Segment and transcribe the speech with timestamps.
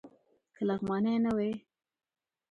[0.55, 1.51] که لغمانی نه وای.